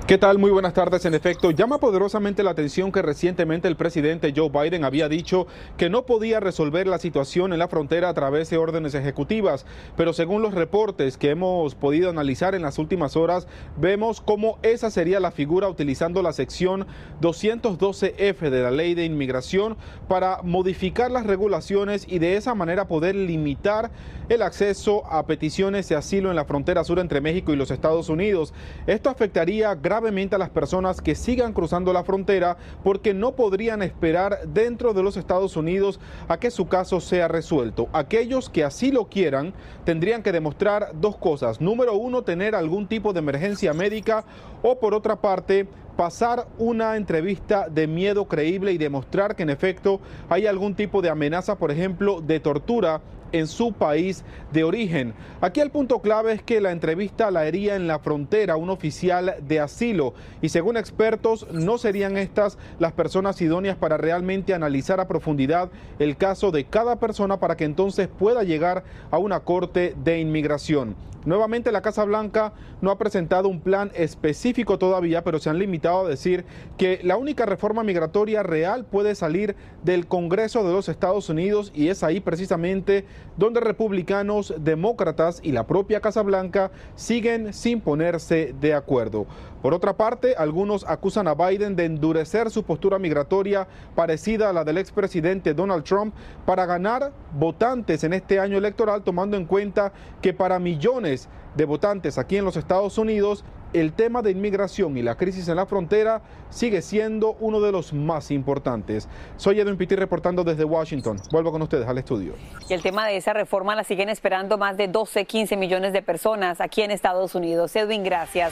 ¿Qué 0.08 0.18
tal? 0.18 0.38
Muy 0.38 0.52
buenas 0.52 0.74
tardes. 0.74 1.06
En 1.06 1.14
efecto, 1.14 1.52
llama 1.52 1.80
poderosamente 1.80 2.44
la 2.44 2.52
atención 2.52 2.92
que 2.92 3.02
recientemente 3.02 3.68
el 3.68 3.78
presidente 3.78 4.34
Joe 4.36 4.50
Biden 4.50 4.84
había 4.84 5.08
dicho 5.08 5.48
que 5.78 5.90
no 5.90 6.06
podía 6.06 6.42
resolver 6.42 6.88
la 6.88 7.00
situación 7.00 7.54
en 7.54 7.60
la 7.60 7.70
frontera 7.70 8.10
a 8.10 8.14
través 8.14 8.50
de 8.50 8.58
órdenes 8.58 8.96
ejecutivas, 8.96 9.66
pero 9.96 10.12
según 10.12 10.42
los 10.42 10.54
reportes 10.54 11.18
que 11.18 11.30
hemos 11.30 11.76
podido 11.76 12.10
analizar 12.10 12.54
en 12.54 12.62
las 12.62 12.80
últimas 12.80 13.16
horas, 13.16 13.48
vemos 13.78 14.20
cómo 14.20 14.60
esa 14.62 14.92
sería 14.92 15.22
la 15.22 15.32
figura 15.32 15.70
utilizando 15.70 16.22
la 16.22 16.34
sección 16.34 16.86
212F 17.22 18.50
de 18.50 18.62
la 18.62 18.72
ley 18.72 18.96
de 18.96 19.06
inmigración 19.06 19.78
para 20.10 20.42
modificar 20.44 21.12
las 21.12 21.26
regulaciones 21.26 22.06
y 22.10 22.20
de 22.20 22.36
esa 22.36 22.54
manera 22.56 22.88
poder 22.88 23.16
limitar 23.16 23.90
el 24.30 24.42
acceso 24.42 25.06
a 25.06 25.26
peticiones 25.26 25.88
de 25.90 25.96
asilo 25.96 26.30
en 26.30 26.36
la 26.36 26.46
frontera 26.46 26.84
sur 26.84 27.00
entre 27.00 27.22
México 27.22 27.54
y 27.54 27.56
los 27.56 27.72
Estados 27.72 28.10
Unidos. 28.10 28.54
Esto 28.86 29.10
afectaría 29.10 29.73
gravemente 29.76 30.36
a 30.36 30.40
las 30.40 30.50
personas 30.50 31.02
que 31.02 31.16
sigan 31.16 31.54
cruzando 31.54 31.94
la 31.94 32.04
frontera 32.04 32.58
porque 32.84 33.14
no 33.14 33.34
podrían 33.34 33.82
esperar 33.82 34.40
dentro 34.48 34.94
de 34.94 35.04
los 35.04 35.18
Estados 35.18 35.56
Unidos 35.56 36.00
a 36.28 36.38
que 36.38 36.52
su 36.52 36.68
caso 36.68 37.00
sea 37.00 37.28
resuelto. 37.28 37.88
Aquellos 37.94 38.50
que 38.50 38.64
así 38.64 38.92
lo 38.92 39.06
quieran 39.06 39.54
tendrían 39.86 40.24
que 40.24 40.32
demostrar 40.32 40.92
dos 40.94 41.18
cosas. 41.18 41.62
Número 41.62 41.96
uno, 41.96 42.24
tener 42.24 42.56
algún 42.56 42.88
tipo 42.88 43.14
de 43.14 43.20
emergencia 43.20 43.74
médica 43.74 44.26
o 44.62 44.80
por 44.80 44.94
otra 44.94 45.18
parte, 45.18 45.68
pasar 45.96 46.48
una 46.58 46.96
entrevista 46.96 47.68
de 47.70 47.88
miedo 47.88 48.26
creíble 48.26 48.72
y 48.72 48.78
demostrar 48.78 49.36
que 49.36 49.44
en 49.44 49.50
efecto 49.50 50.00
hay 50.30 50.48
algún 50.48 50.76
tipo 50.76 51.02
de 51.02 51.10
amenaza, 51.10 51.58
por 51.58 51.72
ejemplo, 51.72 52.22
de 52.22 52.40
tortura 52.40 53.02
en 53.34 53.48
su 53.48 53.74
país 53.74 54.24
de 54.54 54.64
origen. 54.64 55.14
Aquí 55.42 55.60
el 55.60 55.72
punto 55.72 56.00
clave 56.00 56.34
es 56.34 56.42
que 56.42 56.62
la 56.62 56.72
entrevista 56.72 57.30
la 57.32 57.42
haría 57.42 57.76
en 57.76 57.88
la 57.88 58.00
frontera 58.00 58.56
un 58.56 58.70
oficial 58.70 59.36
de 59.46 59.60
asilo 59.60 60.14
y 60.42 60.50
según 60.50 60.78
expertos 60.78 61.46
no 61.52 61.78
serían 61.78 62.18
estas 62.18 62.58
las 62.80 62.94
personas 62.94 63.42
idóneas 63.42 63.76
para 63.76 63.98
realmente 63.98 64.54
analizar 64.54 65.00
a 65.00 65.08
profundidad 65.08 65.70
el 66.00 66.16
caso 66.16 66.52
de 66.52 66.66
cada 66.66 67.00
persona 67.00 67.40
para 67.40 67.58
que 67.58 67.66
entonces 67.66 68.08
pueda 68.08 68.44
llegar 68.44 68.84
a 69.12 69.18
una 69.18 69.42
corte 69.42 69.96
de 70.04 70.20
inmigración. 70.20 70.96
Nuevamente 71.26 71.72
la 71.72 71.82
Casa 71.82 72.04
Blanca 72.04 72.54
no 72.82 72.92
ha 72.92 72.98
presentado 72.98 73.48
un 73.48 73.62
plan 73.62 73.92
específico 73.96 74.78
todavía, 74.78 75.24
pero 75.24 75.40
se 75.40 75.50
han 75.50 75.58
limitado 75.58 76.06
a 76.06 76.10
decir 76.10 76.44
que 76.78 77.00
la 77.04 77.18
única 77.18 77.46
reforma 77.46 77.84
migratoria 77.84 78.44
real 78.44 78.86
puede 78.86 79.16
salir 79.16 79.56
del 79.84 80.08
Congreso 80.08 80.66
de 80.66 80.74
los 80.74 80.90
Estados 80.90 81.30
Unidos 81.30 81.72
y 81.74 81.88
es 81.88 82.04
ahí 82.04 82.20
precisamente 82.20 83.06
donde 83.38 83.62
republicanos, 83.62 84.54
demócratas 84.60 85.40
y 85.44 85.52
la 85.52 85.66
propia 85.66 86.02
Casa 86.02 86.22
Blanca 86.22 86.72
siguen 86.96 87.54
sin 87.54 87.80
ponerse 87.80 88.54
de 88.60 88.74
acuerdo. 88.74 89.26
Por 89.64 89.74
otra 89.74 89.96
parte, 89.96 90.36
algunos 90.38 90.86
acusan 90.86 91.26
a 91.30 91.36
Biden 91.36 91.78
de 91.78 91.86
endurecer 91.86 92.52
su 92.52 92.64
postura 92.64 93.00
migratoria 93.00 93.66
parecida 93.96 94.50
a 94.50 94.54
la 94.54 94.66
del 94.66 94.78
expresidente 94.78 95.54
Donald 95.54 95.86
Trump 95.86 96.14
para 96.46 96.66
ganar 96.66 97.14
votantes 97.32 98.04
en 98.04 98.12
este 98.12 98.42
año 98.42 98.58
electoral, 98.58 99.04
tomando 99.04 99.38
en 99.38 99.46
cuenta 99.46 99.94
que 100.22 100.34
para 100.34 100.60
millones 100.60 101.30
de 101.56 101.64
votantes 101.64 102.18
aquí 102.18 102.36
en 102.36 102.44
los 102.44 102.58
Estados 102.58 102.98
Unidos, 102.98 103.46
el 103.72 103.94
tema 103.94 104.22
de 104.22 104.32
inmigración 104.32 104.98
y 104.98 105.02
la 105.02 105.16
crisis 105.16 105.48
en 105.48 105.56
la 105.56 105.66
frontera 105.66 106.22
sigue 106.50 106.82
siendo 106.82 107.38
uno 107.40 107.62
de 107.62 107.72
los 107.72 107.94
más 107.94 108.32
importantes. 108.32 109.08
Soy 109.38 109.62
Edwin 109.62 109.78
Pitti 109.78 109.96
reportando 109.96 110.44
desde 110.44 110.66
Washington. 110.66 111.22
Vuelvo 111.32 111.54
con 111.54 111.62
ustedes 111.62 111.88
al 111.88 111.98
estudio. 111.98 112.34
Y 112.68 112.74
el 112.74 112.82
tema 112.82 113.08
de 113.08 113.16
esa 113.16 113.32
reforma 113.32 113.76
la 113.76 113.86
siguen 113.86 114.10
esperando 114.10 114.58
más 114.58 114.76
de 114.76 114.90
12, 114.90 115.24
15 115.24 115.56
millones 115.56 115.94
de 115.94 116.02
personas 116.02 116.60
aquí 116.60 116.82
en 116.82 116.92
Estados 116.92 117.34
Unidos. 117.34 117.74
Edwin, 117.78 118.04
gracias. 118.04 118.52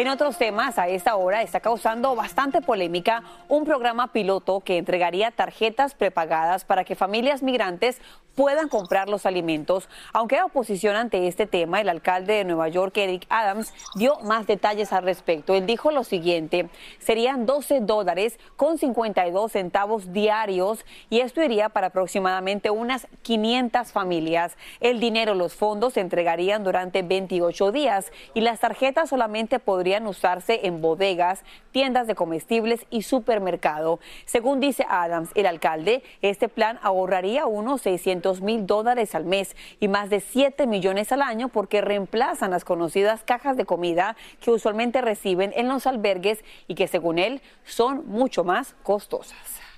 En 0.00 0.08
otros 0.08 0.38
temas, 0.38 0.78
a 0.78 0.88
esta 0.88 1.14
hora 1.14 1.42
está 1.42 1.60
causando 1.60 2.16
bastante 2.16 2.62
polémica 2.62 3.22
un 3.50 3.66
programa 3.66 4.14
piloto 4.14 4.60
que 4.60 4.78
entregaría 4.78 5.30
tarjetas 5.30 5.92
prepagadas 5.92 6.64
para 6.64 6.84
que 6.84 6.96
familias 6.96 7.42
migrantes 7.42 8.00
puedan 8.34 8.68
comprar 8.68 9.08
los 9.08 9.26
alimentos. 9.26 9.88
Aunque 10.12 10.36
hay 10.36 10.42
oposición 10.42 10.96
ante 10.96 11.26
este 11.26 11.46
tema, 11.46 11.80
el 11.80 11.88
alcalde 11.88 12.34
de 12.34 12.44
Nueva 12.44 12.68
York, 12.68 12.96
Eric 12.96 13.26
Adams, 13.28 13.72
dio 13.94 14.18
más 14.20 14.46
detalles 14.46 14.92
al 14.92 15.04
respecto. 15.04 15.54
Él 15.54 15.66
dijo 15.66 15.90
lo 15.90 16.04
siguiente, 16.04 16.68
serían 16.98 17.46
12 17.46 17.80
dólares 17.80 18.38
con 18.56 18.78
52 18.78 19.52
centavos 19.52 20.12
diarios 20.12 20.84
y 21.08 21.20
esto 21.20 21.42
iría 21.42 21.68
para 21.68 21.88
aproximadamente 21.88 22.70
unas 22.70 23.06
500 23.22 23.92
familias. 23.92 24.56
El 24.80 25.00
dinero, 25.00 25.34
los 25.34 25.54
fondos 25.54 25.94
se 25.94 26.00
entregarían 26.00 26.64
durante 26.64 27.02
28 27.02 27.72
días 27.72 28.12
y 28.34 28.40
las 28.40 28.60
tarjetas 28.60 29.10
solamente 29.10 29.58
podrían 29.58 30.06
usarse 30.06 30.60
en 30.66 30.80
bodegas, 30.80 31.42
tiendas 31.72 32.06
de 32.06 32.14
comestibles 32.14 32.86
y 32.90 33.02
supermercado. 33.02 34.00
Según 34.24 34.60
dice 34.60 34.86
Adams, 34.88 35.30
el 35.34 35.46
alcalde, 35.46 36.02
este 36.22 36.48
plan 36.48 36.78
ahorraría 36.82 37.46
unos 37.46 37.82
600 37.82 38.19
mil 38.40 38.66
dólares 38.66 39.14
al 39.14 39.24
mes 39.24 39.56
y 39.80 39.88
más 39.88 40.10
de 40.10 40.20
7 40.20 40.66
millones 40.66 41.12
al 41.12 41.22
año 41.22 41.48
porque 41.48 41.80
reemplazan 41.80 42.50
las 42.50 42.64
conocidas 42.64 43.22
cajas 43.24 43.56
de 43.56 43.64
comida 43.64 44.16
que 44.40 44.50
usualmente 44.50 45.00
reciben 45.00 45.52
en 45.56 45.68
los 45.68 45.86
albergues 45.86 46.44
y 46.68 46.74
que 46.74 46.86
según 46.88 47.18
él 47.18 47.40
son 47.64 48.06
mucho 48.06 48.44
más 48.44 48.74
costosas. 48.82 49.69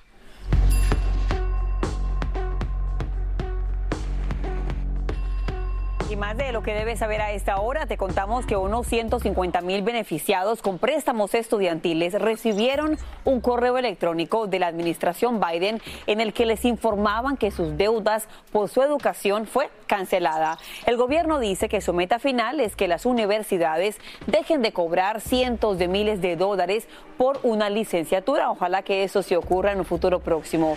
Y 6.12 6.16
más 6.16 6.36
de 6.36 6.52
lo 6.52 6.62
que 6.62 6.74
debes 6.74 6.98
saber 6.98 7.22
a 7.22 7.32
esta 7.32 7.58
hora, 7.58 7.86
te 7.86 7.96
contamos 7.96 8.44
que 8.44 8.54
unos 8.54 8.86
150 8.86 9.62
mil 9.62 9.80
beneficiados 9.80 10.60
con 10.60 10.76
préstamos 10.76 11.32
estudiantiles 11.32 12.12
recibieron 12.12 12.98
un 13.24 13.40
correo 13.40 13.78
electrónico 13.78 14.46
de 14.46 14.58
la 14.58 14.66
administración 14.66 15.40
Biden 15.40 15.80
en 16.06 16.20
el 16.20 16.34
que 16.34 16.44
les 16.44 16.66
informaban 16.66 17.38
que 17.38 17.50
sus 17.50 17.78
deudas 17.78 18.28
por 18.52 18.68
su 18.68 18.82
educación 18.82 19.46
fue 19.46 19.70
cancelada. 19.86 20.58
El 20.84 20.98
gobierno 20.98 21.38
dice 21.38 21.70
que 21.70 21.80
su 21.80 21.94
meta 21.94 22.18
final 22.18 22.60
es 22.60 22.76
que 22.76 22.88
las 22.88 23.06
universidades 23.06 23.96
dejen 24.26 24.60
de 24.60 24.74
cobrar 24.74 25.22
cientos 25.22 25.78
de 25.78 25.88
miles 25.88 26.20
de 26.20 26.36
dólares 26.36 26.88
por 27.16 27.40
una 27.42 27.70
licenciatura. 27.70 28.50
Ojalá 28.50 28.82
que 28.82 29.02
eso 29.02 29.22
se 29.22 29.38
ocurra 29.38 29.72
en 29.72 29.78
un 29.78 29.86
futuro 29.86 30.20
próximo. 30.20 30.76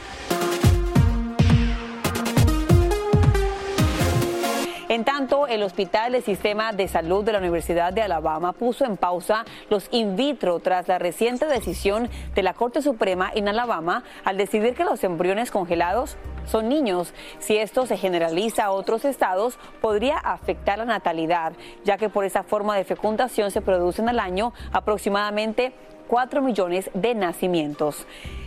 En 4.95 5.03
tanto, 5.03 5.45
el 5.47 5.61
Hospital 5.61 6.13
del 6.13 6.23
Sistema 6.23 6.71
de 6.71 6.87
Salud 6.87 7.25
de 7.25 7.33
la 7.33 7.39
Universidad 7.39 7.91
de 7.91 8.01
Alabama 8.01 8.53
puso 8.53 8.85
en 8.85 8.95
pausa 8.95 9.43
los 9.69 9.89
in 9.91 10.15
vitro 10.15 10.61
tras 10.61 10.87
la 10.87 10.99
reciente 10.99 11.47
decisión 11.47 12.09
de 12.33 12.43
la 12.43 12.53
Corte 12.53 12.81
Suprema 12.81 13.29
en 13.35 13.49
Alabama 13.49 14.05
al 14.23 14.37
decidir 14.37 14.73
que 14.73 14.85
los 14.85 15.03
embriones 15.03 15.51
congelados 15.51 16.15
son 16.45 16.69
niños. 16.69 17.13
Si 17.39 17.57
esto 17.57 17.85
se 17.85 17.97
generaliza 17.97 18.63
a 18.63 18.71
otros 18.71 19.03
estados, 19.03 19.59
podría 19.81 20.17
afectar 20.17 20.77
la 20.77 20.85
natalidad, 20.85 21.51
ya 21.83 21.97
que 21.97 22.07
por 22.07 22.23
esa 22.23 22.43
forma 22.43 22.77
de 22.77 22.85
fecundación 22.85 23.51
se 23.51 23.59
producen 23.59 24.07
al 24.07 24.21
año 24.21 24.53
aproximadamente 24.71 25.73
4 26.07 26.41
millones 26.41 26.89
de 26.93 27.15
nacimientos. 27.15 28.05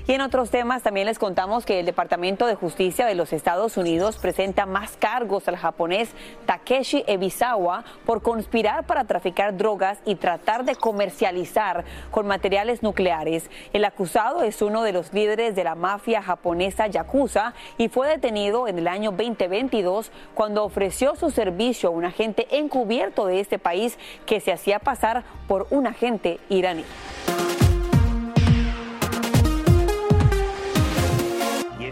Y 0.08 0.14
en 0.14 0.22
otros 0.22 0.48
temas 0.48 0.82
también 0.82 1.06
les 1.06 1.18
contamos 1.18 1.66
que 1.66 1.80
el 1.80 1.84
Departamento 1.84 2.46
de 2.46 2.54
Justicia 2.54 3.04
de 3.04 3.14
los 3.14 3.34
Estados 3.34 3.76
Unidos 3.76 4.16
presenta 4.16 4.64
más 4.64 4.96
cargos 4.96 5.46
al 5.48 5.58
japonés 5.58 6.08
Takeshi 6.46 7.04
Ebisawa 7.06 7.84
por 8.06 8.22
conspirar 8.22 8.86
para 8.86 9.04
traficar 9.04 9.58
drogas 9.58 9.98
y 10.06 10.14
tratar 10.14 10.64
de 10.64 10.76
comercializar 10.76 11.84
con 12.10 12.26
materiales 12.26 12.82
nucleares. 12.82 13.50
El 13.74 13.84
acusado 13.84 14.42
es 14.44 14.62
uno 14.62 14.82
de 14.82 14.92
los 14.92 15.12
líderes 15.12 15.54
de 15.54 15.64
la 15.64 15.74
mafia 15.74 16.22
japonesa 16.22 16.86
Yakuza 16.86 17.52
y 17.76 17.90
fue 17.90 18.08
detenido 18.08 18.66
en 18.66 18.78
el 18.78 18.88
año 18.88 19.10
2022 19.10 20.10
cuando 20.34 20.64
ofreció 20.64 21.16
su 21.16 21.30
servicio 21.30 21.90
a 21.90 21.92
un 21.92 22.06
agente 22.06 22.48
encubierto 22.56 23.26
de 23.26 23.40
este 23.40 23.58
país 23.58 23.98
que 24.24 24.40
se 24.40 24.52
hacía 24.52 24.78
pasar 24.78 25.24
por 25.46 25.66
un 25.68 25.86
agente 25.86 26.40
iraní. 26.48 26.86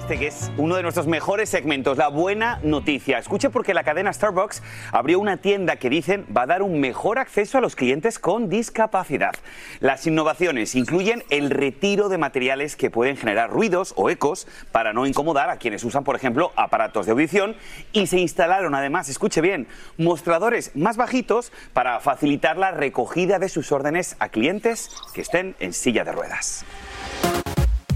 Este 0.07 0.19
que 0.21 0.29
es 0.29 0.53
uno 0.57 0.77
de 0.77 0.85
nuestros 0.85 1.09
mejores 1.09 1.49
segmentos, 1.49 1.99
la 1.99 2.07
buena 2.07 2.61
noticia. 2.63 3.19
Escuche 3.19 3.51
porque 3.51 3.75
la 3.75 3.83
cadena 3.83 4.13
Starbucks 4.13 4.63
abrió 4.93 5.19
una 5.19 5.39
tienda 5.39 5.75
que 5.77 5.91
dicen 5.91 6.25
va 6.35 6.43
a 6.43 6.47
dar 6.47 6.63
un 6.63 6.79
mejor 6.79 7.19
acceso 7.19 7.59
a 7.59 7.61
los 7.61 7.75
clientes 7.75 8.21
con 8.21 8.49
discapacidad. 8.49 9.35
Las 9.81 10.07
innovaciones 10.07 10.77
incluyen 10.77 11.25
el 11.29 11.51
retiro 11.51 12.09
de 12.09 12.19
materiales 12.19 12.77
que 12.77 12.89
pueden 12.89 13.17
generar 13.17 13.51
ruidos 13.51 13.95
o 13.97 14.09
ecos 14.09 14.47
para 14.71 14.93
no 14.93 15.07
incomodar 15.09 15.51
a 15.51 15.57
quienes 15.57 15.83
usan, 15.83 16.05
por 16.05 16.15
ejemplo, 16.15 16.53
aparatos 16.55 17.07
de 17.07 17.13
audición 17.13 17.57
y 17.93 18.07
se 18.07 18.21
instalaron 18.21 18.77
además, 18.77 19.09
escuche 19.09 19.41
bien, 19.41 19.67
mostradores 19.99 20.71
más 20.77 20.97
bajitos 20.97 21.51
para 21.73 21.99
facilitar 21.99 22.59
la 22.59 22.71
recogida 22.71 23.41
de 23.41 23.49
sus 23.49 23.73
órdenes 23.73 24.15
a 24.21 24.29
clientes 24.29 24.89
que 25.15 25.23
estén 25.23 25.57
en 25.59 25.73
silla 25.73 26.05
de 26.05 26.13
ruedas. 26.13 26.65